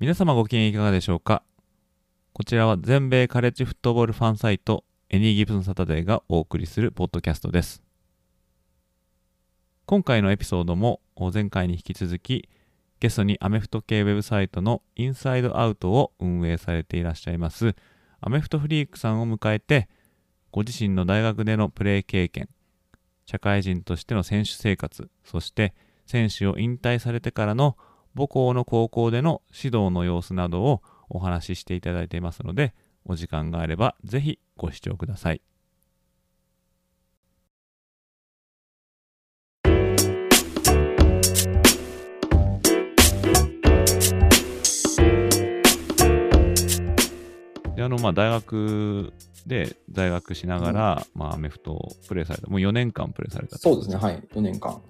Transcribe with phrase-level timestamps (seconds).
[0.00, 1.42] 皆様ご機嫌いかがでしょうか？
[2.32, 7.82] こちらは全米カレッジフットボールファンサイトエニーギブソンサタデーがお送りするポッドキャストです。
[9.84, 11.02] 今回のエピソードも
[11.34, 12.48] 前回に引き続き
[12.98, 17.74] ゲストにアメフト系ウェブサイトのインサイドアウトを運営されていらっしゃいます
[18.22, 19.90] アメフトフリークさんを迎えて
[20.50, 22.48] ご自身の大学でのプレー経験
[23.26, 25.74] 社会人としての選手生活そして
[26.06, 27.76] 選手を引退されてからの
[28.14, 35.42] 母校の高校での指導の様子などをお話ししていただいていますので、お時間があればぜひご視聴ください。
[47.76, 49.12] であのまあ大学
[49.46, 54.82] で在学しながら、うん、まあ、アメフトをプレーされた、もう4年間プレーされたそうですね、はい、4年間。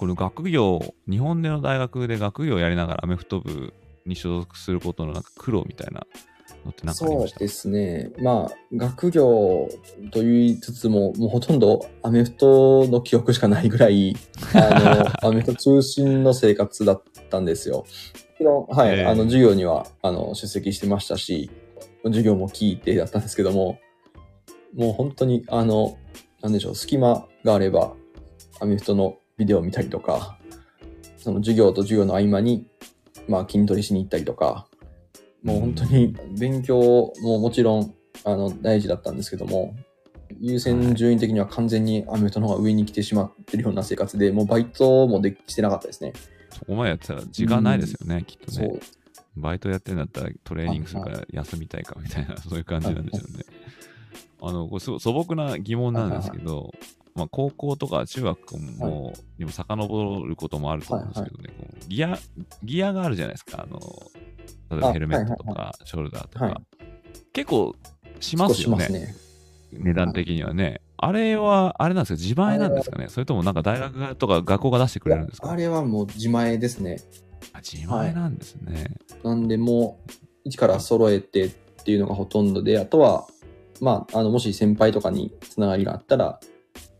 [0.00, 3.74] この学業、日本での大学で学業をやりながらアメフト部
[4.06, 6.06] に所属することのなんか苦労みたいな
[6.64, 7.38] のって何かありました？
[7.38, 8.10] そうですね。
[8.18, 9.68] まあ、学業
[10.10, 14.16] と言いつつも、もうほとんどアメフトの記憶しかないぐらい、
[14.54, 17.84] あの、 アメフト中心の生活だったんですよ。
[18.70, 21.50] はい、えー、あの、授業には、あの、出席してましたし、
[22.04, 23.78] 授業も聞いてだったんですけども、
[24.74, 25.98] もう本当に、あの、
[26.40, 27.92] なんでしょう、隙間があれば、
[28.60, 30.38] アメフトのビデオを見たりとか、
[31.16, 32.66] その授業と授業の合間に、
[33.26, 34.66] まあ筋トレしに行ったりとか、
[35.42, 39.74] もう本当に勉強ももちろんあの大事だったんですけども、
[40.38, 46.12] 優先順位的には完全にアメフトの方が上に来てしまってるような生活で、もうバイトもできてなかったですね。
[46.50, 48.78] そこまでやってたら時間ないですよね、うん、きっとね。
[49.36, 53.44] バイトやってんだったらトレーニングするから休みたいかみたいな、そういう感じなんでしょうね。
[54.42, 56.72] あの、これ素朴な疑問なんですけど、
[57.20, 62.18] まあ、高校とか中学も、はい、にも遡ることもあると思うんですけどね、はいはい、ギア、
[62.64, 63.64] ギアがあるじゃないですか。
[63.64, 63.78] あの、
[64.70, 66.44] 例えばヘルメットとか、ショルダーとか。
[66.46, 66.54] はい、
[67.32, 67.76] 結構
[68.20, 68.88] しますよね。
[68.88, 69.14] ね
[69.72, 70.80] 値段的にはね。
[70.96, 72.20] あれは、あれなんですか？
[72.20, 73.08] 自前なんですかね？
[73.08, 75.50] それともなんか大学とか学校が出してくれるんですか？
[75.50, 76.98] あれはもう自前ですね。
[77.52, 78.96] あ自前なんですね。
[79.22, 80.10] なんでもう、
[80.44, 81.50] 一から揃えてっ
[81.84, 83.26] ていうのがほとんどで、あとは、
[83.80, 86.38] まあ、あの、もし先輩とかにつながりがあったら、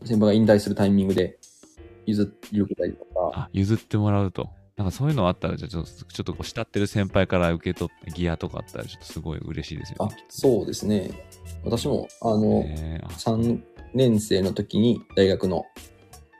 [0.03, 1.37] 先輩が引退するタイミングで
[2.05, 3.31] 譲ってたりとか。
[3.33, 4.49] あ、譲ってもらうと。
[4.77, 10.15] なんかそういうのあったら、じゃあちょっと、ちょっとこう慕ってる先輩から受け取ってギアとかあったら、ちょっとすごい嬉しいですよね。
[10.15, 11.11] あ、そうですね。
[11.63, 12.63] 私も、あの、
[13.09, 13.61] 3
[13.93, 15.65] 年生の時に大学の、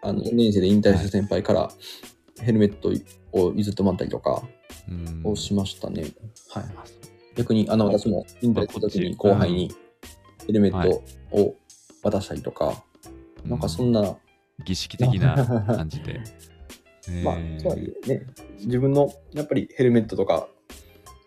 [0.02, 1.70] あの、4年生で引退した先輩から
[2.40, 2.92] ヘルメット
[3.34, 4.42] を譲ってもらったりとか
[5.24, 6.06] をしましたね。
[6.50, 6.64] はい。
[7.36, 9.72] 逆に、あの、私も引退した時に後輩に
[10.48, 11.56] ヘルメットを
[12.02, 12.84] 渡したりとか、
[13.46, 14.18] なんかそんな。
[14.64, 15.36] 儀式的な
[15.66, 16.22] 感じで。
[17.24, 18.28] まあ、とはいえね、
[18.60, 20.48] 自分のやっぱりヘルメットとか、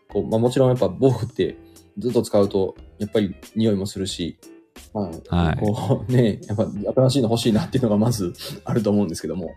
[0.08, 1.56] こうまあ、もちろんやっぱ防具って
[1.98, 4.38] ずっと使うと、やっぱり匂いもするし、
[4.92, 8.32] まあ、はい、こうね、やっぱ新しいの欲しいなっていうのがまず
[8.64, 9.52] あると思うんですけども。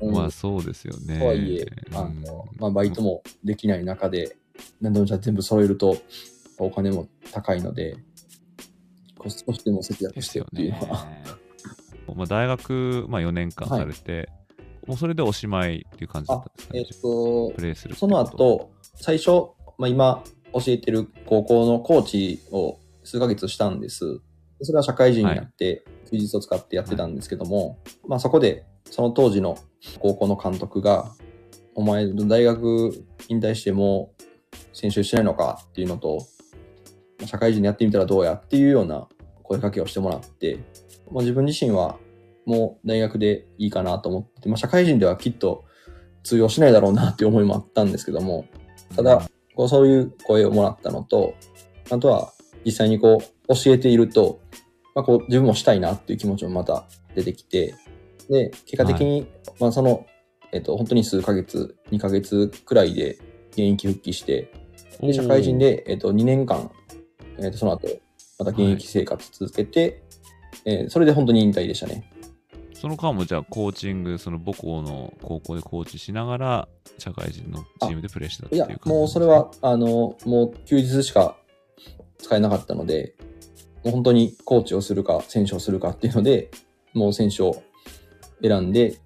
[0.00, 1.18] うん、まあそうですよね。
[1.18, 4.36] とはいえ、あの、まあバイトもできない中で、
[4.80, 5.96] 何でもじゃ全部揃えると
[6.58, 7.96] お金も高いので、
[9.28, 11.06] 少しでも節約してっていうのは。
[12.16, 14.28] まあ、大学、まあ、4年間されて、はい、
[14.86, 16.80] もうそれでおしまいっていう感じだったんですかね。
[16.80, 19.30] えっ、と、プレイするその後、最初、
[19.78, 24.20] まあ、今教えてる高校のコーチを数ヶ月したんです。
[24.62, 27.78] それは社会人になって、休日を使ってやってたんですけども、はい、
[28.08, 29.56] まあそこで、その当時の
[30.00, 31.12] 高校の監督が、
[31.74, 34.12] お前、大学引退しても
[34.72, 36.26] 選手しないのかっていうのと、
[37.24, 39.08] 社会人でやってみたらどうやっていうような
[39.50, 40.58] 声かけをしてもらって、
[41.10, 41.98] まあ、自分自身は
[42.46, 45.64] もう大学でいいかなと思って、まあ、社会人ではきっと
[46.22, 48.46] 通用しないだろうなっていう思いもあったんですけども、
[48.94, 51.34] ただ、こうそういう声をもらったのと、
[51.90, 52.32] あとは
[52.64, 54.40] 実際にこう教えていると、
[54.94, 56.86] まあ、こう自分もしたいなっていう気持ちもまた
[57.16, 57.74] 出てきて、
[58.28, 59.26] で、結果的に、
[59.58, 60.06] まあその、
[60.52, 63.18] えっと、本当に数ヶ月、2ヶ月くらいで
[63.50, 64.52] 現役復帰して、
[65.00, 66.70] で社会人で、えっと、2年間
[67.42, 67.88] えー、とその後、
[68.40, 70.02] また現役生活続けて、
[70.64, 72.10] はい、えー、それで本当に引退でしたね。
[72.72, 81.36] その間もじゃあコーチング、その母校の高校でコーチしながら、社会人のチームでプレーしてたっていやいう感じ、もうそれは、あの、もう休日しか
[82.16, 83.14] 使えなかったので、
[83.84, 86.50] もう本当にコーチをするか、選手をするかっていうので、
[86.94, 87.62] もう選手を
[88.42, 88.96] 選んで、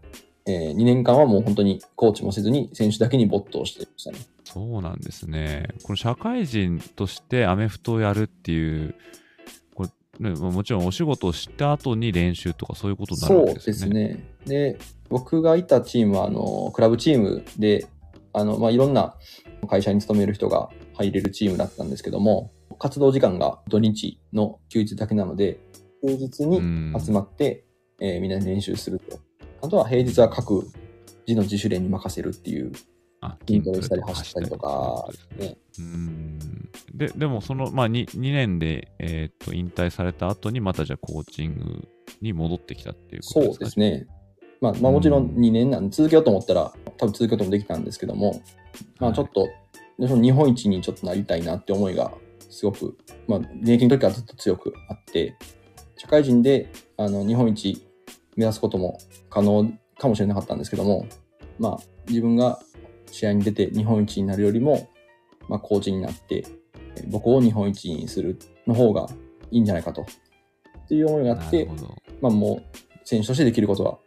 [0.47, 4.19] えー、2年間はもう本当にコーチもせずに、選手だけに没頭してましたね。
[4.45, 5.67] そうなんですね。
[5.83, 8.95] この社会人としてアメフトをやるっていう、
[10.19, 14.25] ね、まあもちろんお仕事をした後に練習とかそういうことになるわそうでけですよね。
[14.45, 14.75] すね。
[14.75, 14.79] で、
[15.09, 17.87] 僕がいたチームは、あの、クラブチームで、
[18.33, 19.15] あの、まあ、いろんな
[19.69, 25.61] 会社に勤める人が入れるチームだったんですけども、活動時間が土日の休日だけなので、
[26.03, 27.65] 平日にうん集まって、
[28.01, 29.19] えーみんなで練習すると。
[29.63, 30.65] あとは平日は各
[31.27, 32.73] 自の自主練に任せるっていう、
[33.27, 35.57] あ筋トレしたり走ったりとか、ねね。
[35.79, 36.39] うーん。
[36.95, 41.89] で、でもその、まあ2、2年で、えーっと、引退された後にまたじゃあコーチング
[42.21, 43.65] に戻ってきたっていうことそうですか？
[43.67, 44.07] ですね。
[44.61, 45.37] まあ、まあもちろんうん。
[45.37, 48.43] 2年なんで続けようと思ったら、多分続けようともできたんですけども、
[48.99, 49.15] まあはい。
[49.15, 49.49] ちょっと、
[49.99, 52.13] でその日本一にちょっとなりたいなって思いが
[52.51, 52.97] すごく、
[53.29, 55.37] まあ現役の時はずっと強くあって、
[55.97, 57.87] 社会人であの日本一
[58.37, 58.99] 目指すことも
[59.31, 61.07] 可能かもしれなかったんですけども、
[61.59, 61.79] まあ
[62.09, 62.59] 自分が
[63.15, 64.89] 試合に出て日本一になるよりも、
[65.49, 66.45] まあコーチになって、
[66.97, 69.09] えー僕を日本一にするの方が
[69.51, 70.03] いいんじゃないかと。
[70.03, 71.69] っていう思いがあって。
[72.21, 73.99] まあもう選手としてできることは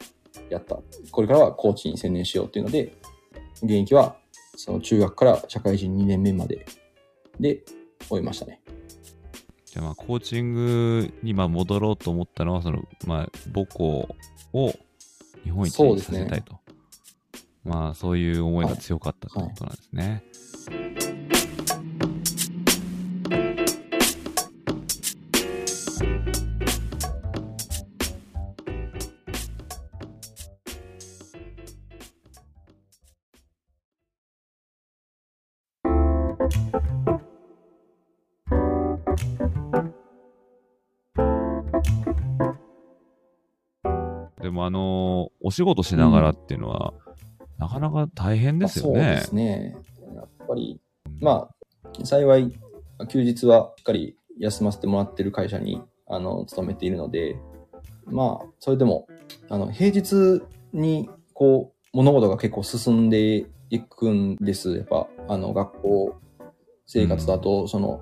[0.50, 0.78] やった。
[1.12, 2.94] これからはコーチに専念しようっていうので、
[3.62, 4.16] 現役は
[4.56, 6.66] その中学から社会人2年目まで
[7.40, 7.64] で
[8.08, 8.62] 終えましたね。
[9.66, 14.08] じゃあまあコーチングにまあ戻ろうと思ったのは、その、まあ母校
[14.54, 14.74] を
[15.44, 16.60] 日本一にそうですねさせたいと。
[17.68, 20.24] まあそういう思いが強かったってことなんですね。
[44.42, 46.94] でもあのお仕事しながらっていうのは、
[47.58, 49.22] なかなか大変ですよそうでね。
[49.22, 49.78] すね。
[50.16, 50.80] やっぱり、
[51.20, 52.52] まあ、幸い、
[53.10, 57.38] 休日はしっかり休ませてもらってる会社に、あの、勤めているので、
[58.06, 59.08] まあ、それでも、
[59.50, 60.44] あの、平日
[60.74, 64.78] に、こう、物事が結構進んでいくんです。
[64.78, 66.16] やっぱ、あの、学校
[66.86, 68.02] 生活だと、その、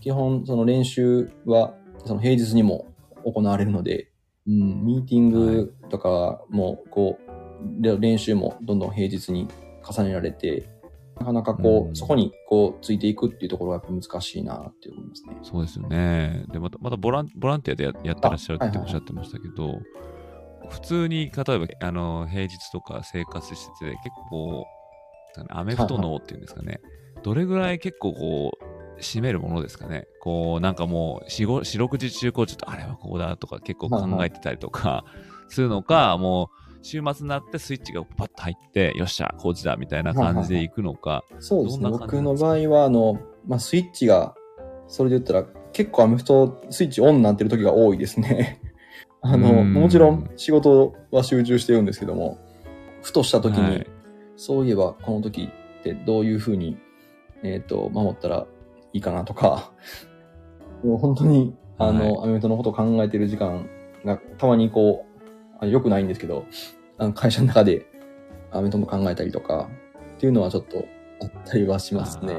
[0.00, 1.74] 基本、その練習は、
[2.04, 2.86] その平日にも
[3.24, 4.10] 行われるので、
[4.46, 7.29] うん、ミーティングとかも、こう、で
[7.80, 9.48] 練習もどんどん平日に
[9.88, 10.68] 重ねられて、
[11.18, 15.36] なかなかこう、うんそこにこう、ついていくっていうところがやっぱ難しいなって思いますね。
[15.42, 16.44] そうですよね。
[16.50, 19.80] で、また、またボランボランティアでややってらっしゃるっておっしゃってましたけど、
[20.70, 23.98] 普通に、例えば、あの、平日とか生活してて、結
[24.30, 24.66] 構、
[25.50, 26.80] アメフト脳っていうんですかね、
[27.22, 30.06] どれぐらい結構こう、占めるものですかね。
[30.20, 35.04] こう、なんかもう、四六時中、こう、ちょっと、あれはこうだとか結構考えてたりとか、
[35.48, 41.82] するのか、もう、週末になってスイッチがパッと入って、よっしゃ、コーチだ、みたいな感じで行くのか、そうですね。
[41.84, 44.34] どんな感じ僕の場合は、あの、まあ、スイッチが、
[44.88, 48.60] それで言ったら、結構アメフトスイッチオンになってる時が多いですね。
[49.22, 49.72] あの、うん。
[49.74, 52.38] もちろん仕事は集中してるんですけども、
[53.02, 53.86] ふとした時に、はい。
[54.36, 55.50] そういえばこの時
[55.80, 56.78] ってどういうふうに、
[57.42, 58.46] えっ、と、守ったら
[58.92, 59.72] いいかなとか、
[60.82, 63.68] もう本当に、あの、はアメフトのことを考えてる時間
[64.04, 65.09] がたまにこう、
[65.60, 66.46] あ良くないんですけど、
[66.98, 67.86] あの会社の中で
[68.50, 69.68] アメフトの考えたりとか、
[70.16, 70.86] っていうのはちょっと
[71.22, 72.34] あったりはしますね。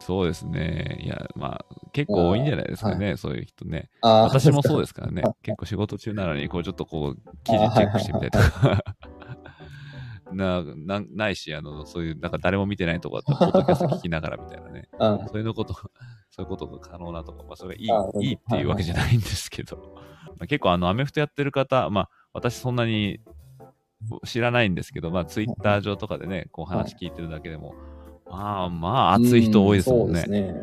[0.00, 0.98] そうですね。
[1.02, 3.90] いや、まあ、結構多いんじゃないですかね、そういう人ね。
[4.02, 5.34] 私もそうでですからねあ。
[5.42, 8.82] 結構仕事中なのに、こう、ちょっとこう、記事チェックしてみたりとか。
[10.32, 14.88] ななないし、あの、そういう、なんか誰も見てないとこだったら、ポッドキャスト聞きながらみたいなね。
[15.28, 15.74] そういうのこと、
[16.30, 19.96] そういうことが可能なとか、まあ、それがいいいいっていうわけじゃないんですけど、
[20.38, 23.20] まあ、結構、あの、アメフトやってる方、まあ、私そんなに
[24.24, 27.74] 知らないんですけど、まあ、ツイッター上とかでね、こう話聞いてるだけでも、
[28.30, 30.22] まあまあ、熱い人多いですもんね。
[30.24, 30.54] ね。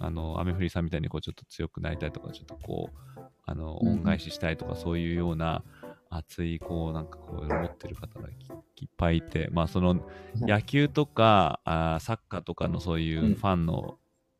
[0.00, 3.88] あの、アメフリさんみたいにこうちょっと強くなりたいとか、ちょっとこう、あの、うん。
[3.90, 5.62] 恩返ししたいとか、そういうような
[6.08, 8.32] 熱い、こう、なんかこう、持ってる方がい
[8.76, 10.00] いっぱいいて、まあ、その、
[10.36, 13.34] 野球とか、あーサッカーとかのそういううん。
[13.34, 13.98] ファンの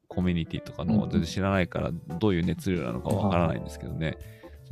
[0.08, 1.10] コミュニティとかのうん。
[1.10, 4.16] 全然知らないから、どういう熱量なのかわからないんですけどね、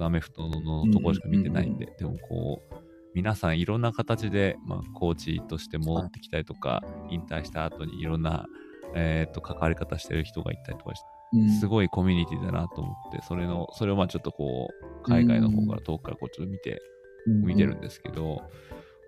[0.05, 2.75] アメフトのところしか見てないんで、でもこう、
[3.15, 8.47] 皆さんいろんな形で、まあ、コーチとして戻ってきたりとか、引退した後にいろんな、
[8.95, 11.51] えー、と関わり方してる人がいたりとかして、うん。
[11.59, 14.69] すごいコミュニティだなと思って、それの、それをまあちょっとこ
[15.03, 16.81] う、海外の方から遠くからこうちょっと見て
[17.27, 18.43] 見てるんですけど、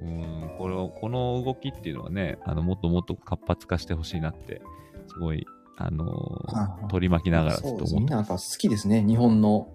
[0.00, 4.62] うん、これこの動きっていうのはね、あのもっともっと活発化してほしいなって、
[5.08, 9.72] すごい、あのー、取り巻きながらずっと思ってみんな好きですね、日本の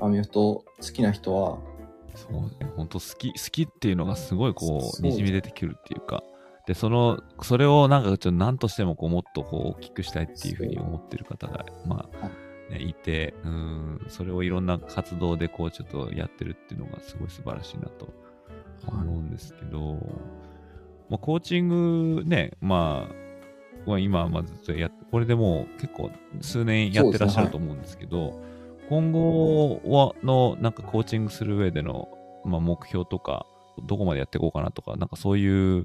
[0.00, 1.58] アメフト好きな人は。
[2.14, 6.22] そうね、本当好き、好きっていうのがすごいこう、にじみ出てくるっていうか、
[6.66, 18.12] で、その、それをなんかちょっと何としてもこう、もっとこう、大きくしたいっていうふうに思ってる方が、まあ、ね、いて、うん、それをいろんな活動でこう、ちょっとやってるっていうのがすごい素晴らしいなと
[18.86, 19.94] 思うんですけど、
[21.08, 26.10] まあ、コーチングね、まあ、今、まずっとやこれでもう結構
[26.42, 28.38] 数年やってらっしゃると思うんですけど、
[28.88, 32.08] 今後はのなんかコーチングする上での、
[32.44, 33.46] まあ、目標とか、
[33.86, 35.84] どこまでやっていこうかなとか、なんかそういう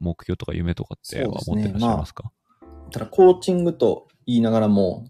[0.00, 5.06] 目標とか夢とかっては持ってらっしゃいますか、ねまあ、ただコーチングと言いながらも、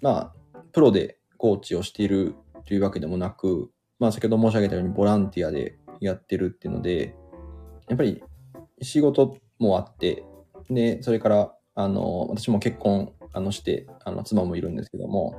[0.00, 2.34] まあ、プロでコーチをしている
[2.66, 7.14] というわけでもなく、まあ、先ほど申し上げたようにボランティアでやってるっていうので、
[7.88, 8.22] やっぱり
[8.80, 10.24] 仕事もあって、
[10.70, 15.34] で、それから、あの、私も結婚あのして、あの、妻もいるんですけども、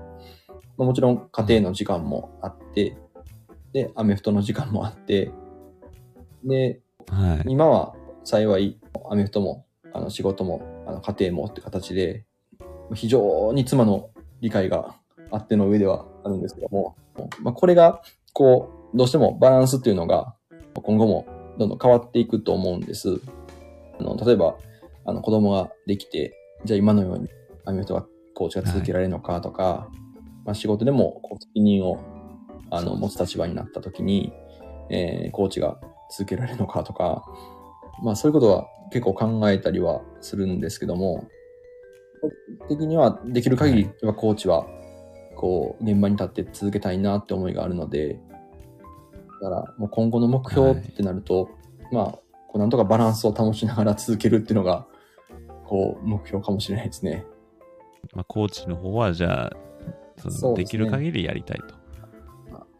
[0.80, 2.96] まあ、もちろん家庭の時間もあって、
[3.74, 5.30] で、アメフトの時間もあって、
[6.46, 7.94] で、はい、今は
[8.24, 8.80] 幸い
[9.12, 12.24] アメフトもあの仕事もあの家庭もって形で、
[12.94, 14.10] 非常に妻の
[14.40, 14.96] 理解が
[15.32, 16.96] あっての上ではあるんですけども、
[17.42, 20.34] まあ、これが、こう、どうしてもバランスっていうのが
[20.74, 21.28] 今後も
[21.60, 23.20] どんどん変わっていくと思うんです。
[24.00, 24.56] あの例えば、
[25.04, 26.34] あの子供ができて、
[26.64, 27.28] じゃあ今のように
[27.66, 30.09] アメフトがコーチが続けられるのかとか、はい
[30.50, 32.00] まあ、仕事でもこう責任を
[32.72, 34.34] あの持つ立場になった時に、
[34.90, 35.80] えー、コーチが
[36.10, 37.24] 続けられるのかとか、
[38.04, 41.28] まあそういうことは結構考えたりはするんですけども、
[42.68, 44.66] 的にはできる限りコーチは
[45.36, 48.20] こう現場に立って続けたいなって思いがあるので、
[49.44, 51.50] だからもう今後の目標ってなると、は
[51.92, 52.12] い、まあ
[52.48, 54.88] こうなんとかバランスを保ちながら続けるっていうのが
[55.68, 57.24] こう目標かもしれないですね。
[58.16, 59.69] まあ、コーチの方はじゃあ
[60.20, 61.76] そのできる限りやりたいと。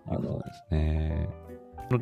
[0.08, 1.30] あのですね。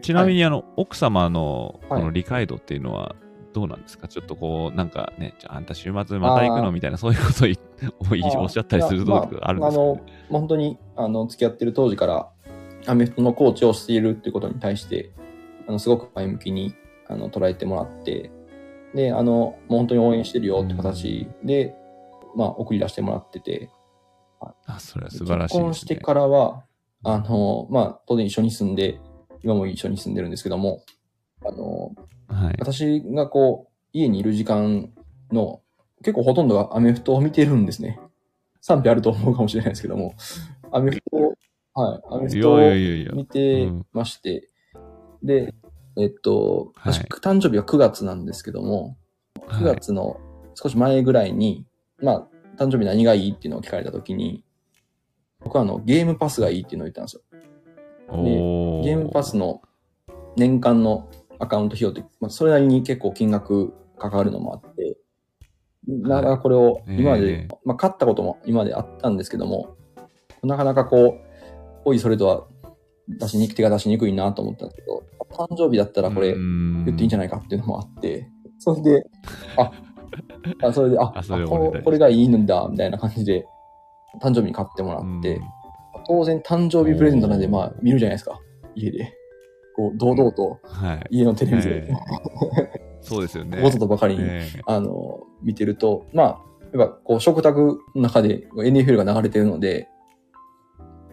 [0.01, 3.15] ちなみに、あの、はい、奥様のこの理解度っていうのは
[3.53, 6.72] どうなんですか、はい、ちょっとこう、なんかね、じゃあ、あんた週末また行くの？
[6.72, 12.29] みたいな、そういうことをおっしゃったりするとあるんですか、ね、あの、本当に、あの、付き合ってる当時から、
[12.86, 15.12] アメフトのコーチをしているっていうことに対して、
[15.67, 16.75] あの、すごく前向きに、
[17.08, 18.32] あの、捉えてもらって、
[18.94, 21.75] で、あの、もう本当に応援してるよって形で、
[22.34, 23.70] うん、まあ、送り出してもらってて、
[24.65, 26.63] あ、それは素晴らしい、ね、結婚してからは、
[27.03, 29.00] あの、まあ、当然一緒に住んで、
[29.44, 30.84] 今も一緒に住んでるんですけども、
[31.46, 31.96] あの、
[32.27, 34.91] はい、私がこう、家にいる時間
[35.32, 35.62] の
[36.03, 38.00] 結構ほとんどがアメフトを見てるんですね。
[38.62, 40.13] 賛否あると思うかもしれないですけども、
[40.72, 41.34] アメフトを、
[41.74, 44.50] はい、アメフトを見てまして、
[45.24, 45.53] で、
[45.98, 48.98] えっと、はい、誕生日は9月なんですけども、
[49.48, 50.20] 9月の
[50.56, 51.65] 少し前ぐらいに、
[52.01, 53.31] まあ、誕生日何がいい？
[53.31, 54.43] っていうのを聞かれたときに、
[55.39, 57.21] 僕はあの、ゲームパスがいいっていうのを言ったんですよ。
[58.23, 58.29] で、
[58.83, 59.61] ゲームパスの
[60.35, 61.09] 年間の
[61.39, 64.97] アカウント費用って、まあ、それなりに結構金額かかるのもあって、
[65.87, 69.75] なかなかこれを今まで、はい、まあ、買ったことも今まであったんですけども、
[70.43, 71.21] なかなかこう、
[71.85, 72.47] おいそれとは
[73.07, 79.05] 出しにく手が出しにくいなと思ったんですけど、誕生日だったらこれ言っていいんじゃないかっていうのもあって、それで、
[79.57, 79.71] あ、
[80.63, 83.45] あそれで、あ、あそれここれがいいんだ、みたいな感じで、
[84.21, 85.41] 誕生日に買ってもらって、
[86.07, 88.39] 当然誕生日プレゼントなんで、まあ見るじゃないですか、
[88.75, 89.13] 家で。
[89.75, 90.59] こう、堂々と、
[91.09, 91.88] 家のテレビで、はい
[93.07, 93.62] そうですよね。
[93.62, 94.24] こととばかりに、
[94.65, 96.39] あの、見てると、まあ、
[96.77, 99.88] やっぱこう、食卓の中で NFL が流れてるので、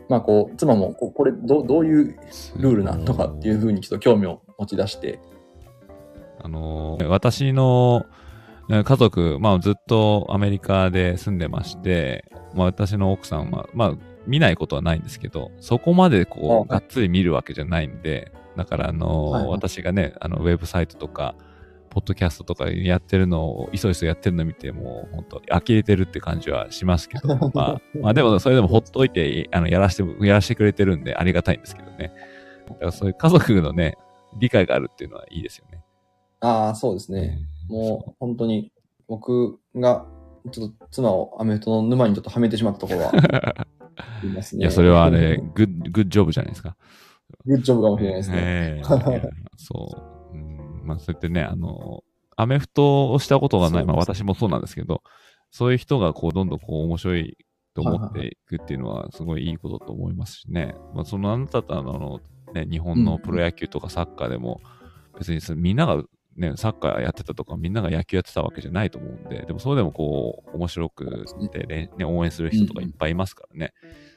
[0.08, 2.18] まあこう、妻もここれどどういう
[2.56, 5.20] ルールなんとかっていうふうにちょっと興味を持ち出して。
[6.42, 8.04] あのー、私の
[8.68, 13.94] 家族、まあずっとアメリカで住んでまして、まあ私の奥さんは、まあ
[14.26, 21.34] 見ないことはないんですけど、そこまでこう、がっつり見るわけじゃないんで、だからあの、はいはい、私がね、あの、ウェブサイトとか、
[21.90, 32.12] ポッドキャストとかやってるのを、いそいそやってるの見て、もう本当、呆れてるって感じはしますけど、 まあ、まあでもそれでもほっといて、あの、やらして、やらしてくれてるんでありがたいんですけどね。
[32.68, 33.96] だからそういう家族のね、
[34.38, 35.82] 理解があるっていうのはいいですよね。
[36.40, 37.38] ああ、そうですね。
[37.68, 38.72] もう本当に
[39.08, 40.06] 僕が
[40.50, 43.12] ちょっと妻をアメフトの沼にちょっとはめてしまったところは
[43.96, 44.62] ありますね。
[44.62, 46.76] いや、それはね、グッ、グッジョブじゃないですか。
[47.46, 48.36] グッジョブかもしれないですね。
[48.38, 49.88] えー、そ
[50.32, 50.36] う。
[50.36, 52.02] うん、まあ、そうやってね、あの、
[52.36, 55.02] アメフトをしたことがない、まあ私もそうなんですけど、
[55.50, 57.38] そういう人がこう、どんどんこう、面白い
[57.74, 60.74] と思っていくっていうのは、すごいいいことと思いますしね。
[60.94, 62.20] まあ、そのあなたとあの、
[62.52, 64.60] ね、日本のプロ野球とかサッカーでも、
[65.18, 66.02] 別にみんなが
[66.36, 73.72] ね、サッカーやってたとか、みんなが野球やってたわけじゃないと思うんで、でもそれでもこう、面白くて、ね、応援する人とかいっぱいいますからね。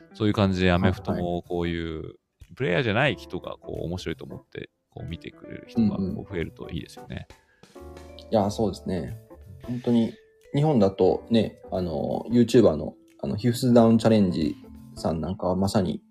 [0.09, 2.15] うん、そういう感じでアメフトもこういう、
[2.55, 7.27] プレイヤーじゃない人がこう面白いと思って、こう見てくれる人がこう増えるといいですよね。
[7.75, 9.17] うんうん、いや、そうですね。
[9.63, 10.13] 本当に、
[10.55, 14.55] 日本だとね、あの、YouTuber のあのヒュースダウンチャレンジ
[14.95, 16.01] さんなんかはまさに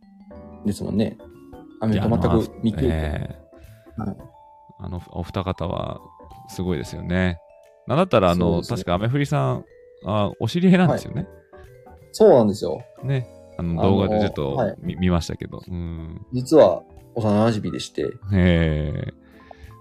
[0.65, 1.17] ですもんね。
[1.81, 4.36] アメフト全く見て、えー、はい
[4.79, 6.01] あの、お二方は
[6.49, 7.39] すごいですよね。
[7.87, 9.65] なんだったら、あの、ね、確かアメフリさん、
[10.05, 11.23] あお知り合いなんですよね、
[11.87, 11.99] はい。
[12.13, 12.83] そうなんですよ。
[13.03, 13.29] ね。
[13.59, 15.63] あの動画でちょっと、はい、見ましたけど。
[15.67, 16.83] うん、実は、
[17.15, 18.03] 幼馴染でして。
[18.03, 19.13] へえ。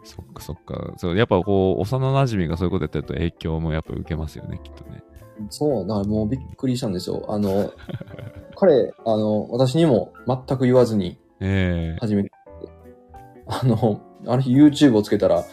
[0.06, 0.94] そっかそっか。
[0.98, 5.04] そうやっぱこう、幼馴染がそういうことやってると影響もやっぱ受けますよね、きっとね。
[5.50, 7.26] そう、だからもうびっくりしたんですよ。
[7.28, 7.74] あの、
[8.56, 11.18] 彼、あの、私にも全く言わずに、
[12.00, 12.32] 始めて、
[12.64, 15.44] えー、あの、あの日 YouTube をつけたら、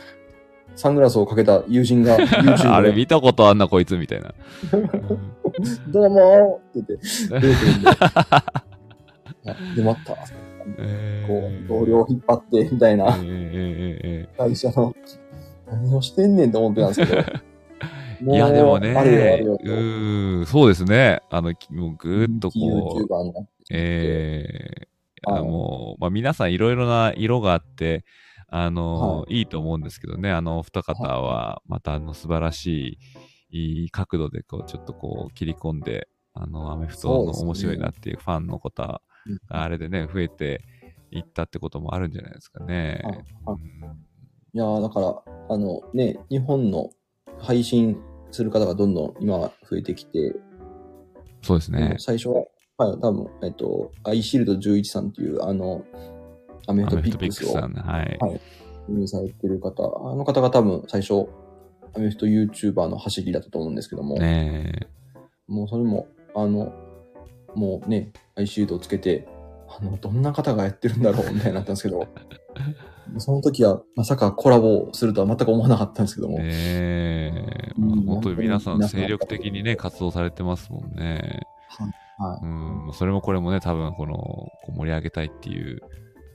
[0.75, 4.35] サングラスをかけた友人が YouTube あれ見たことあんなこいつみたいな。
[5.89, 6.97] どうもーって
[7.31, 7.91] 言って、出てくるんで。
[9.77, 10.17] で、また、
[10.79, 14.95] えー、こう、同僚引っ張って、みたいな、えーえー、会社の、
[15.67, 17.33] 何をしてんねんと思ってたんですけ
[18.27, 18.35] ど。
[18.35, 18.95] いや、でもね、
[19.65, 21.21] うん、そうですね。
[21.29, 28.05] あの、もうぐーっとこう、ええー、もう、まあ皆さんいろいろな色があって、
[28.55, 32.99] あの、はい、いいと思うんですけどね、あの、お二方は、また、あの、素晴らし
[33.51, 39.01] い、いい角度で、こう、ちょっとこう、切り込んで、あの、アメフトの面白いなっていうファンの方
[39.49, 40.61] が、あれでね、増えて
[41.11, 43.03] いったってこともあるんじゃないですかね。
[43.47, 43.59] うん、い
[44.53, 46.91] やだから、あの、ね、日本の
[47.39, 47.97] 配信
[48.31, 50.35] する方がどんどん今増えてきて、
[51.43, 51.97] そうですね。
[51.99, 52.45] 最初は、
[52.77, 55.85] はい、多分、えっと、アイシールド11さんっていう、あの、
[56.67, 58.41] アメフトピックスを、はい、はい、
[58.89, 61.29] 運営されてる方、あの方が多分最初、
[61.95, 64.89] アメフト YouTuber の走りだったと思うんですけども、ね、
[65.47, 66.73] もうそれも、あの、
[67.55, 69.29] もうね、アイシールドをつけて、
[69.69, 72.07] あの、どんな方がやってるんだろうみたいになったんですけど、
[73.19, 76.39] その時はまさかコラボするとは全く思わなかったんですけども。
[76.41, 77.33] え。
[77.35, 77.73] え
[78.07, 81.41] 本当に皆さん精力的にね、活動されてますもんね。
[82.19, 82.47] はい。
[82.47, 85.81] うん、それもこれもね、多分この、こう盛り上げたいっていう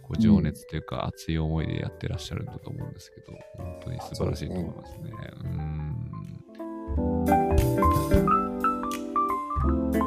[0.07, 5.11] こう情熱というか熱い思いでやってらっしゃるんだと思うんですけど、本当に素晴らしいと思いますね。
[5.43, 5.47] う
[10.03, 10.06] ん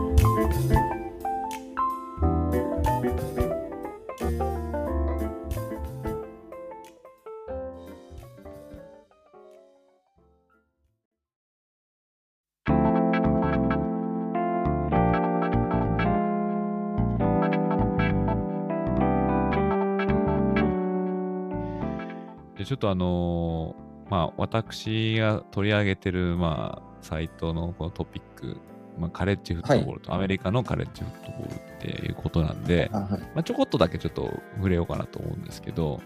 [22.71, 28.59] ちょっとあのー、まあ、私が取り上げてる、まあ、サイトのこのトピック、
[28.97, 36.01] まあ、カレッジフットボールと、アメリカのカレッジフットボールっていうことなんで、はい、まあ、ちょこっとだけちょっと触れようかなと思うんですけど、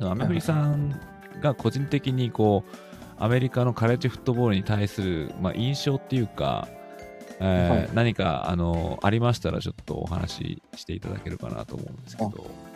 [0.00, 0.98] アメフリさん
[1.42, 2.76] が個人的にこう、
[3.22, 6.68] アメリカのカレッジフットボールに対する、まあ、印象っていうか、
[7.38, 12.71] えーはい、何かあのありましたらちょっとお話ししていただけるかなと思うんですけど。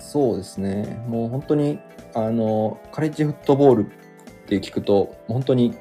[0.00, 1.04] そうですね。
[1.06, 1.78] もう本当に
[2.14, 3.86] あのカレッジフットボールっ
[4.48, 5.74] て聞くと本当に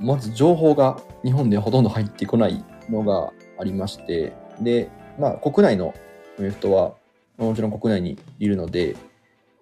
[0.00, 5.94] まず情報が日本でほとんど入ってこないのがありましてで、まあ、国内の
[6.38, 6.94] アメフトは
[7.36, 8.96] もちろん国内にいるので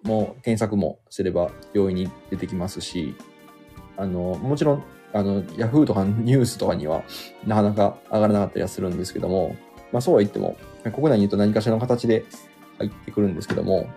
[0.03, 3.15] もう検索もすれば容易に出てきますし
[3.97, 7.03] あのもちろんあのヤフーとかニュースとかには
[7.45, 9.55] なかなか上がらなかったりはするんですけども、
[9.91, 12.25] まあ、そうは言っても国内にいると何かしらの形で
[12.77, 13.89] 入ってくるんですけども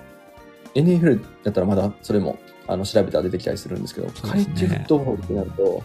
[0.75, 5.83] NFL だったらまだそれもあの調べたら出てきたりするんですけど、カレッジフットボールってなると、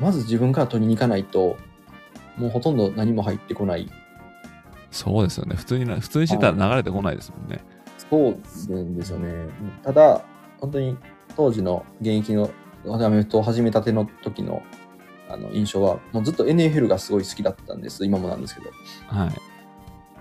[0.00, 1.56] まず自分から取りに行かないと、
[2.36, 3.90] もうほとんど何も入ってこない。
[4.90, 5.56] そうですよね。
[5.56, 7.64] 普通に普通にしてたら流れてこないですもんね。
[7.96, 9.48] そうなんですよね。
[9.82, 10.22] ただ、
[10.60, 10.98] 本当に
[11.36, 12.50] 当時の現役の
[12.86, 14.62] アメフトを始めたての時の
[15.30, 18.04] あの印象は、もうずっと NFL がすごい好きだったんです。
[18.04, 18.70] 今もなんですけど。
[19.06, 19.49] はい。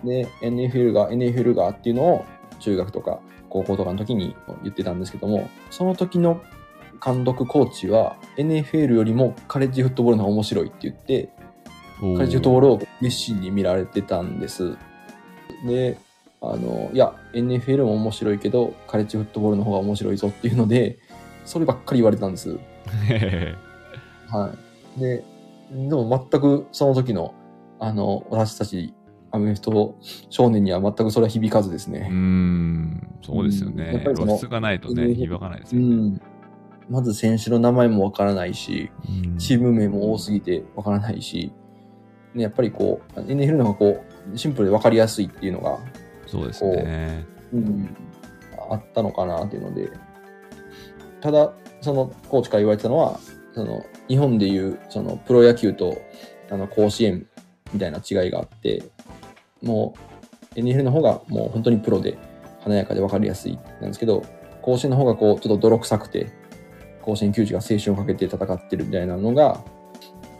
[0.03, 2.25] で、NFL が、NFL がっていうのを
[2.59, 6.41] 中学とか高校とかの時に言ってたんですけども、その時の
[7.03, 11.29] 監督、コーチは NFL よりもカレッジフットボールの方が面白いって言って、
[11.99, 14.77] カレッジフットボールを熱心に見られてたんです。
[15.65, 15.97] で、
[16.41, 20.97] あの、いや、NFL も面白いけど、カレッジフットボールの方が面白いぞっていうので、
[21.45, 22.57] そればっかり言われてたんです。
[24.29, 24.53] は
[24.97, 24.99] い。
[24.99, 25.23] で、
[25.71, 27.33] でも全くその時の、
[27.79, 28.93] あの、私たち
[29.31, 29.95] アメフト
[30.29, 32.07] 少年には全くそれは響かずですね。
[32.09, 33.85] うーん、そうですよね。
[33.85, 35.95] うんやっぱりその露出がないとね、うん響かないですうよね。
[35.95, 36.21] ん。
[36.89, 41.51] まず選手の名前もわからないし、うんチーム名も多すぎてわからないし、
[42.33, 45.79] ね、やっぱりこう、NFL の方がこう、シンプルでわかりやすいっていうのが、
[46.25, 47.25] そうですね。
[47.53, 47.95] うん、
[48.69, 49.89] あったのかなっていうので、
[51.21, 53.19] ただ、そのコーチから言われてたのは、
[53.53, 55.97] その日本でいうそのプロ野球と
[56.49, 57.27] あの甲子園
[57.73, 58.83] みたいな違いがあって、
[59.61, 59.93] も
[60.55, 62.17] う NFL の方がもう本当にプロで
[62.63, 64.23] 華やかで分かりやすいなんですけど、
[64.61, 66.31] 甲子園の方がこうちょっと泥臭くて、
[67.01, 69.63] 甲子園球児が青春をかけて戦ってるみたいなのが、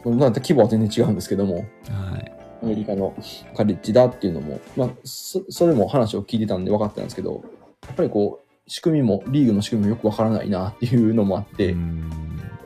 [0.06, 2.40] まあ規模は全然違うんですけども、はい。
[2.62, 3.16] アメリカの
[3.56, 7.42] カレッジだっていうのも、まあ、そそれも話を聞いてたんで分かったんですけど、
[7.88, 12.10] やっぱりこう、仕組みも、リーグの仕組みもよく分からないなっていうのもあって、うん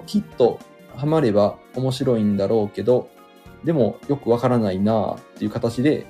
[0.05, 0.59] きっと
[0.95, 3.09] ハマれば面白いんだろうけど、
[3.63, 6.05] でもよく分からないなっていう形で、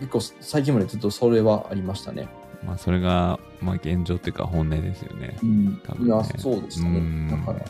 [0.00, 2.28] 結構最近までずっとそれはありましたね。
[2.64, 5.36] まあ、それが、まあ、現状っていうか本音ですよね。
[5.42, 7.28] うん多分ねいや、そうでしたねうん。
[7.30, 7.64] だから、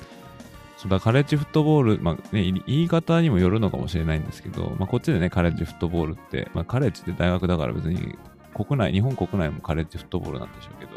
[0.77, 8.17] そうだカレッジフットボール、まあね、い言い方にもよるのかもしれないんですけど、まあ、こっちでね、カレッジフットボールって、まあ、カレッジって大学だから別に
[8.55, 10.93] 国内、日本国内もカレッジフットボールなんでしょうけど、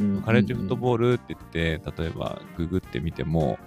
[0.00, 3.58] うんカレッジフットボールって言って、例えばググってみても、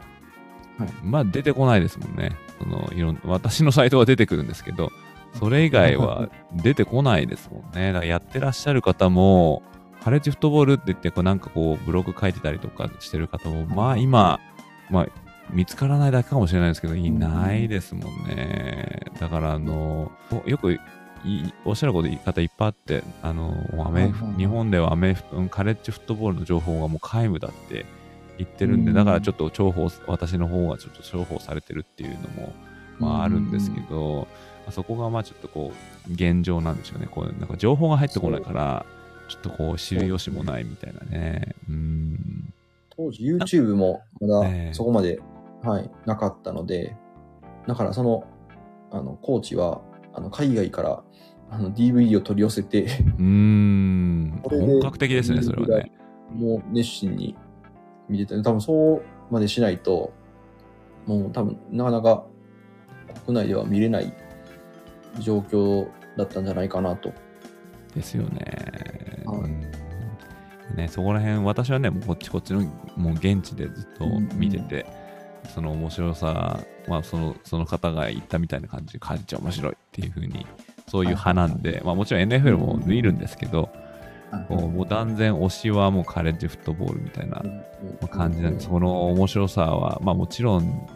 [0.78, 2.38] はいまあ出てこないですもんね。
[2.60, 4.92] そのいろん私のサイトは出てくるんですけど、
[5.34, 7.88] それ以外は出てこないですもんね。
[7.94, 9.62] だからやってらっしゃる方も、
[10.04, 14.40] カレッジフットボールって言って、こうなんかこうブログ書いてたりとかしてる方も、まあ今、
[14.90, 15.08] まあ
[15.52, 19.02] 見つからないだけかもしれないですけど、いないですもんね。
[19.20, 20.12] だからあの、
[20.46, 20.80] よくい
[21.66, 23.54] おっしゃること言い方いっぱいあって、あの、
[23.86, 27.86] アメフ日本ではアメフト、カレッジフットボールの情報がもう皆無だって
[28.38, 32.54] 言ってるんで、うんだからちょっと重宝、私の方がちょっと重宝されてるっていうのも、
[33.00, 35.72] まああるんですけど、まあそこがまあちょっとこ
[36.10, 37.08] う、現状なんですよね。
[37.10, 38.86] こう、なんか情報が入ってこないから、
[39.28, 41.56] ちょっとこう知る由もないみたいなね。
[41.70, 42.54] うん。
[42.96, 45.20] 当時 YouTube もまええだそこまで、
[45.64, 46.96] はい、なかったので、
[47.68, 48.26] だからその、
[48.92, 49.82] あの、コーチは、
[50.14, 51.04] あの、海外から、
[51.52, 54.42] あの、DVD を取り寄せて、うーん。
[54.44, 55.92] 本格的ですね、それはね。
[56.34, 57.36] もう熱心に
[58.08, 60.12] 見てて、多分そうまでしないと、
[61.06, 62.26] もう多分なかなか
[63.26, 64.14] 国内では見れない
[65.20, 67.12] 状況だったんじゃないかなと。
[67.96, 68.40] ですよね。
[69.26, 69.90] はいうん
[70.76, 72.62] ね、そこら辺、私はね、こっちこっちの、
[72.96, 74.86] もう現地でずっと見てて、
[75.54, 80.46] その面白さ、まあその、その方が言ったみたいな感じで、カレッジは面白いっていうふうに、
[80.88, 83.70] そういう派なんで、まあもちろん NFL も見るんですけど、
[84.48, 87.44] こうもう断然推しはもうカレッジフットボールみたいな
[88.10, 88.68] 感じなんです。
[88.68, 90.88] その面白さは、まあもちろん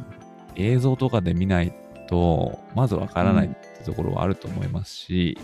[0.56, 1.74] 映像とかで見ない
[2.08, 5.38] と、まずわからないところはあると思いますし、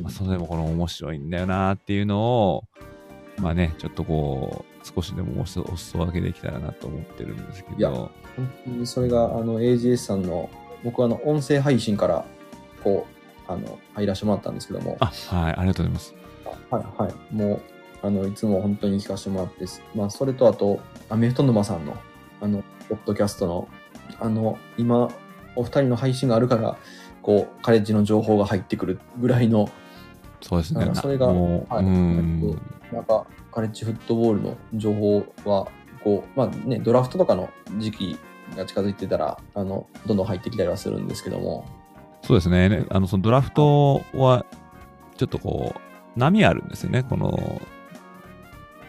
[0.00, 2.64] まあ、それでもこの面白いんだよなっていうのを、
[3.38, 10.48] まあね、ちょっとこう、少しでもおすお裾分けできたらなと思ってるんですけいやど、本当にそれが、あの、AGS さんの、
[10.84, 12.24] 僕はあの、音声配信から、
[12.82, 13.06] こ
[13.48, 16.14] う、あの、入らせてもらったんですけども、あ、はい、ありがとうございます。
[16.70, 17.34] はいはい。
[17.34, 17.62] もう、
[18.02, 21.96] あの、いつも本当に聞かせてもらってす、まあ、それとあと、アメフト沼さんの、
[22.40, 23.68] あの、ポッドキャストの、
[24.20, 25.08] あの、今、
[25.56, 26.76] お二人の配信があるから、
[27.28, 29.68] こう、カレッジの情報が入ってくるぐらいの、
[30.40, 30.90] そうですね。
[30.94, 32.58] それがもう、はいうん、
[32.90, 35.68] なんか、カレッジフットボールの情報は、
[36.02, 38.18] こう、まあね、ドラフトとかの時期
[38.56, 41.66] が近づいてたら、あの、どんどん入ってきたりはするんですけども、
[42.22, 42.70] そうですね。
[42.70, 44.46] ねあの、そのドラフトは、
[45.18, 47.02] ちょっとこう、波あるんですよね。
[47.02, 47.60] この、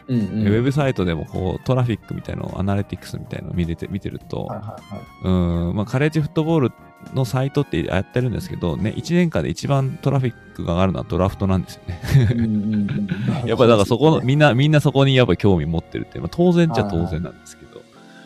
[0.07, 0.47] うんうん。
[0.47, 5.03] ウェブサイトでもこう、トラフィックみたいなの、アナリティクスみたいなのを見てて見てると、はいはいはい。
[5.25, 6.71] うん、まあ、カレッジフットボール
[7.13, 12.01] のサイトってやってるんですけど、ね、1年間で一番トラフィックが上がるのはドラフトなんですよね。
[12.31, 12.87] うんうんうん
[13.47, 17.65] やっぱりだからそこの、うみんな、みんなそこにやっぱ興味持ってるって、まあ、当然っちゃ当然なんですけ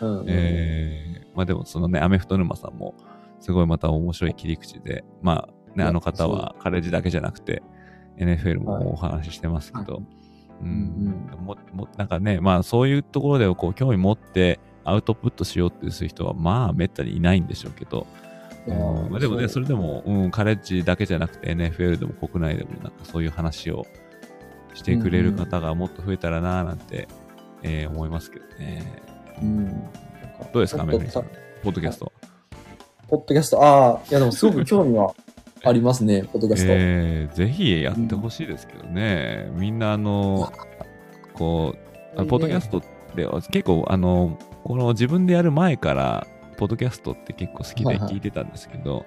[0.01, 2.95] ど、んうんえーまあでもそのね、アメフト沼さんも、
[3.39, 7.61] すごいまた面白い切り口で、まあね、あの方はカレッジだけじゃなくて、
[8.17, 10.03] NFL もお話ししてますけど、はい
[10.61, 18.05] うん、ももなんかね、まあそういうところでこう興味持ってアウトプットしようってする人は、まあめったにいないんでしょうけど、
[19.09, 23.85] まあ、でもね、そそれでも、うん、カレッジだけじゃなくて NFL でも国内でもなんかそういう話を
[24.73, 27.07] してくれる方がもっと増えたらななんて、
[27.61, 28.83] えー思いますけどね。
[29.41, 29.69] うん。
[30.53, 31.23] どうですか、めぐみさん？
[31.63, 32.11] ポッドキャスト。
[33.09, 35.13] ポッドキャスト、ああ、いやでもすごく興味は
[35.65, 36.67] ありますね、ポッドキャスト。
[36.69, 40.51] えーぜひやってほしいですけどね、みんなあの、
[41.33, 41.75] こ
[42.15, 42.81] う、あポッドキャストっ
[43.15, 48.13] て結構あの、この自分でやる前から、ポッドキャストって結構好きではいはい。
[48.13, 49.05] 聞いてたんですけど、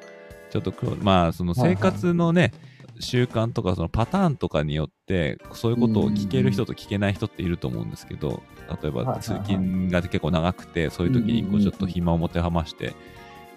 [0.51, 2.53] ちょっとくまあ、その生活のね、
[3.01, 8.43] 習慣とかそのパターンとかによってそういうことを聞ける人と聞けない人っていると思うんですけど
[8.83, 12.95] 例えば通勤が結構長くてそういう時にこうちょっと暇を持て余して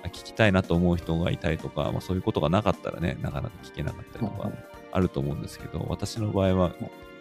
[0.06, 4.52] 聞きたいなと思う人がいたりとか、まあ、そういうことがなかったらねなかなか聞けなかったりとか
[4.92, 6.72] あると思うんですけど私の場合は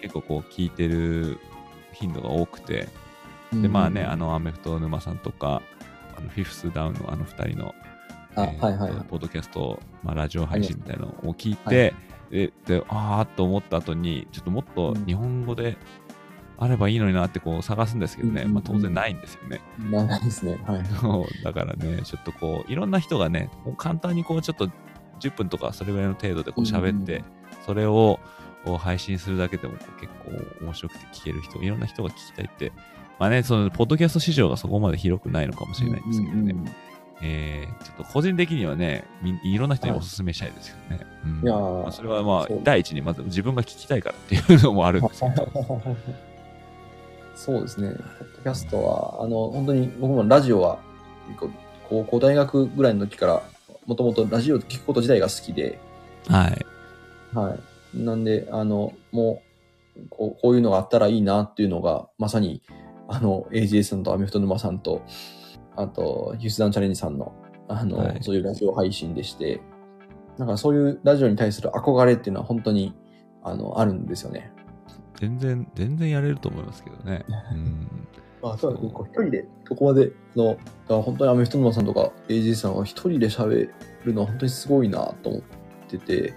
[0.00, 1.38] 結構こう聞いてる
[1.92, 2.88] 頻度が多くて
[3.52, 5.62] でまあねあのアメフト沼さんとか
[6.18, 7.74] あのフィフスダウンのあの2人の
[8.34, 11.94] あ、えー、はいはい、はい、ポッドキャスト、まあ、ラジオ配信みたいなのを聞いて、
[12.30, 15.76] はい、でああと思った後にちょっともっと日本語で
[16.60, 19.60] あればいいのになってこう探すんですけどね、うんまあ、当然ないんですよね。
[19.90, 20.58] ないですね。
[20.66, 20.82] はい。
[21.44, 24.68] だからね、ちょっとこう、いろんな人がね、簡単にこう、ちょっと
[25.20, 27.22] 10分とかそれぐらいの程度でこう喋って、
[27.64, 28.18] それを
[28.78, 32.72] 配信するだけでも結構面白くて聞ける人、いろんな人が聞きたいって、
[33.18, 36.40] まあね、その、ポッドキャスト市場がそこまで広くないのかもしれないんですけどね。
[36.40, 36.72] うんうんうん
[37.20, 39.04] えー、ちょっと個人的にはね、
[39.42, 41.06] いろんな人にお勧めしたいですけどね。
[41.24, 45.82] うん、いやまあ、それはまあ、第一にまず自分が聞きたいからっていうのもあるんですけど。
[47.34, 47.94] そうですね。
[48.18, 50.78] ポッドキャストは、あの、本当に僕もラジオは、
[51.88, 53.42] 高校、大学ぐらいの時から、
[53.86, 55.78] もともとラジオを聞くこと自体が好きで、
[56.28, 56.66] はい。
[57.36, 57.56] は
[57.94, 57.98] い。
[57.98, 59.42] なんで、あの、も
[59.96, 62.62] う、こうこういうのがあったらいいなっていうのが、まさに、
[63.08, 65.02] あの、AJ さんとアメフト沼さんと、
[65.76, 67.34] あと、ヒュースダンチャレンジさんの、
[67.66, 69.60] あの、はい、そういうラジオ配信でして、
[70.36, 72.94] なんかそういうラジオに対する憧れっていうのは本当に、
[73.42, 74.52] あの、あるんですよね。
[75.16, 77.24] 全然、全然やれると思いますけどね。
[77.52, 77.88] うん。
[78.42, 78.88] まあ、そうだね。
[78.88, 83.70] 一人で、ここまでの、だ本当にアメフト沼さんとか AG さんは一人で喋
[84.04, 85.42] るのは本当にすごいなと思っ
[85.88, 86.34] てて。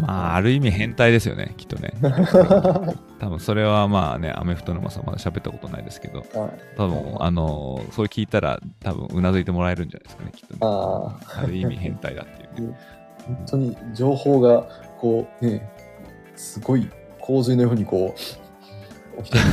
[0.00, 1.92] まあ、ある意味変態ですよね、きっとね。
[3.20, 6.24] 多分それはまあね、アメフト沼さんまだ喋ったことないですけど、
[6.76, 10.58] 多分、あの、それ聞いたら多分うなずいてもらえるんじゃないですかね、きっとね。
[10.62, 12.78] あある意味変態だっていう、ね。
[13.26, 14.66] 本当に情報が、
[14.98, 15.70] こうね、
[16.36, 16.88] すごい
[17.20, 18.14] 洪水のようにこ
[19.16, 19.44] う、お人に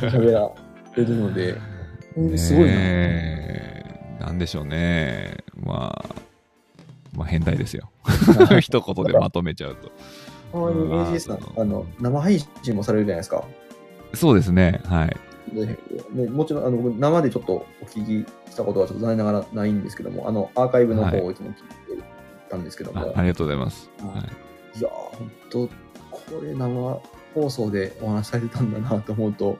[0.00, 0.50] 喋ら
[0.96, 1.56] れるので、
[2.36, 4.26] すごいな。
[4.26, 5.36] なんでしょうね。
[5.54, 6.14] まあ、
[7.14, 7.88] まあ変態ですよ。
[8.60, 9.90] 一言でまとめちゃうと。
[10.54, 13.44] ああいう AG さん、あの、生配信もされるじゃないですか。
[14.14, 14.80] そうですね。
[14.84, 15.16] はい。
[15.52, 15.78] で
[16.12, 22.02] でもちろんあの生でちょっとお聞きしたことはちょっと残念ながらないんですけども、あのアーカイブの方をいつも聞いて
[22.50, 23.90] たんですけども、はい、あありがとうございます。
[23.98, 24.24] は
[24.76, 25.68] い、いや本当
[26.10, 27.00] これ生
[27.34, 29.56] 放送でお話しされてたんだなと思うと、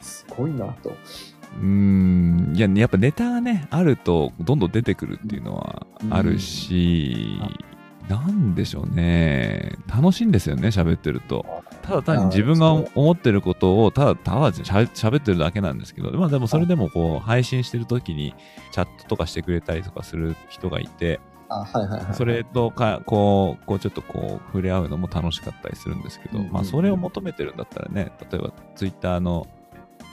[0.00, 0.92] すごいなと。
[1.58, 7.40] うん、いや、やっぱネタがね、あると、どんどん出てくるっていうのはあるし、
[8.08, 9.76] なんでしょうね。
[9.88, 11.44] 楽しいんですよね、喋ってると。
[11.82, 18.34] ただ単に自分が思ってることを、ただ、ただ喋ってるだけなんですけど、まあでもそれでもこう、配信してる時に、
[18.72, 21.20] チャットとかしてくれたりとかする人がいて、
[22.14, 29.48] それとかこうこうちょっとこう触れ合うのも楽しかったりするんですけど、まあ、それを求めてるんだったらね例えばツイッターの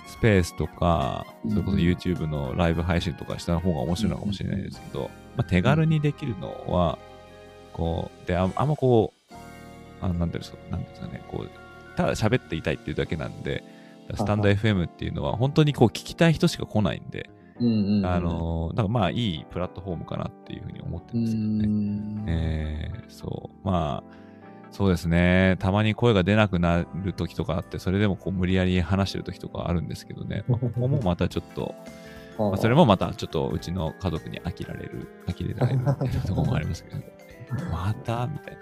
[0.07, 6.97] スペースとか、それこそ YouTube のライブ配信とかした方が面白いのかもしれないですけど、まあ、手軽にできるのは
[7.73, 9.35] こうでああんまこう
[10.01, 11.49] あなんていうんですかなんですかねこう
[11.95, 13.63] ただ喋っていたいっていうだけなんで
[14.15, 22.23] スタンド FM っていうのは本当にこう聞きたい人しか来ないんで、うんうんあの、だからまあいいプラットフォームかなっていうふうに思ってるんですけどね。
[22.27, 23.67] えー、そう。
[23.67, 24.26] まあ、
[24.77, 25.57] そうですね。
[25.57, 30.43] たまに声が出なくなる時とかあって、それでもこう無理やり話してる時とかあるんですけどね。
[30.47, 31.73] ここもまたちょっと、
[32.37, 36.97] まあ、それもまたちょっとうちの家族に飽きられる、飽きれられるっていうところもありますけど、
[37.73, 38.57] またみたい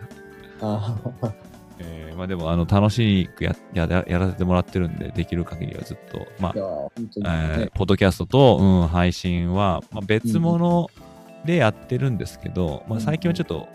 [0.61, 1.35] な。
[1.79, 6.61] えー、まあでもあの楽しくやややらせてもらってるんで、できる限りはずっと、まあ、ね、
[7.25, 10.89] えー、ポッドキャストと、うん、配信は、まあ、別物
[11.43, 13.67] でやってるんですけど、うん、まあ、最近はちょっと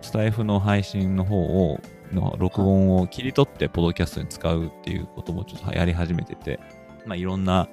[0.00, 1.80] スタイフの配信の方を、
[2.12, 6.58] の録音を切り取ってポッドキャストに使うっていうこともちょっとやり始めてて、
[7.04, 7.68] まあ、いろんな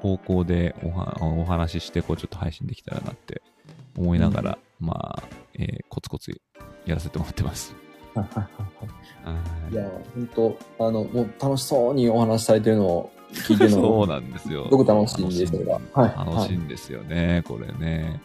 [0.00, 3.42] 方向でおはお話しして、こうちょっと配信できたらなって
[3.96, 5.22] 思いながら、うん、まあ、
[5.54, 6.40] えー、コツコツ
[6.84, 7.74] やらせてもらってます。
[9.70, 14.64] いや、本当あの、もう楽しそうにお話しされてるのを聞いてるの そうなんですよ。
[14.64, 15.80] すごく楽しいんですが。
[15.94, 16.32] はい。
[16.32, 18.20] 楽しいんですよね、はい、これね。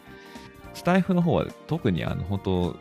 [0.73, 2.75] スタイフの方は特にあの、本当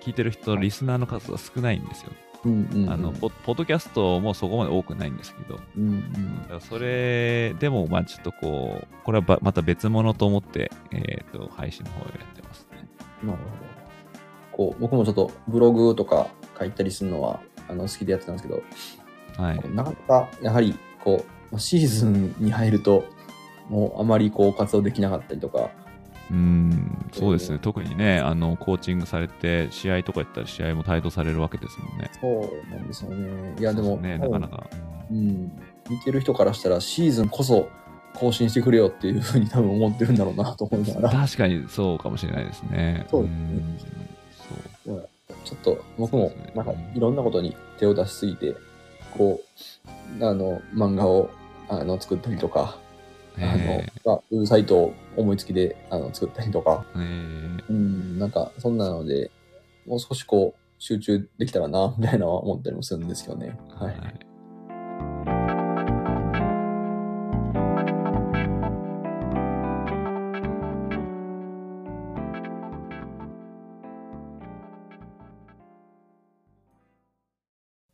[0.00, 2.10] 聞いてる人、リスナーの数は少ないんですよ。
[2.44, 12.88] うんうんうん、あのポポッドキャストもそこまで多くないんですけど、うんうん、だからそれでもまあちょっとこうこれはまた別物と思って、えーと、配信の方をやってますね。
[13.22, 14.70] なるほど。
[14.70, 18.62] こう僕もちょっとブログとか書いたりするのはあの好きでやってたんですけど、
[19.36, 23.04] はい、なかなかやはりこうシーズンに入ると
[23.68, 25.70] もうあまりこう活動できなかったりとか
[26.30, 32.10] うん、そうですね、特にね、あのコーチングされて、試合とかやったら試合も帯同されるわけですもんね。
[32.20, 33.56] そうなんですよね。
[33.58, 34.66] いや、でも、ね、なかなか、
[35.10, 35.50] うん。
[35.88, 37.68] 見てる人からしたら、シーズンこそ
[38.14, 41.20] 更新してくれよっていうふうに多分思ってるんだろうなと思いながら。
[41.20, 43.06] 確かにそうかもしれないですね。
[43.10, 43.90] そうですね。
[44.86, 45.08] そう
[45.44, 48.54] ちょっと僕も、なんかいろんなことに手を出しすぎて、
[49.16, 49.40] こ
[50.20, 51.30] う、あの、漫画を
[51.68, 52.78] あの作ったりとか、
[53.36, 59.30] あの、まあ、ウェブサイトを思いつきであの作ったりとか、うん、なんかそんなので、
[59.86, 63.58] もう少しこう、集中できたらな、みたいな思ったりもするんですけどね。
[63.68, 63.94] はい。
[63.94, 64.30] はい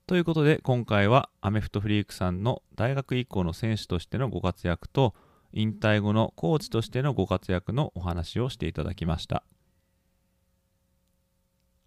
[0.06, 5.14] ということで今回はアメフトフリークさんの大学以降の選手としてのご活躍と
[5.52, 9.44] 引退後のコーチとしてのご活躍のお話をしていただきました。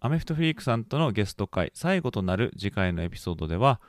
[0.00, 3.80] アメフトフリークさんとのゲスト会最後となる次回のエピソードでは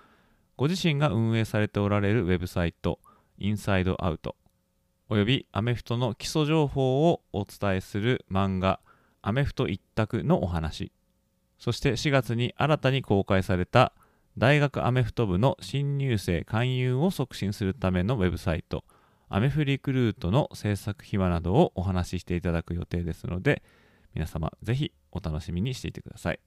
[0.57, 2.99] ご自身が運営されておられるウェブサイト
[3.37, 4.35] インサイドアウト
[5.07, 8.81] およびアメフトの基礎情報をお伝えする漫画
[9.21, 10.91] アメフト一択のお話
[11.59, 13.93] そして4月に新たに公開された
[14.37, 18.83] 大学アメフト部の新入生勧誘を促進するためのウェブサイト、
[19.33, 23.63] アメフリクルートの制作秘話などをお話ししていただく予定ですので、
[24.13, 26.41] 皆様ぜひお楽しみにしていてください。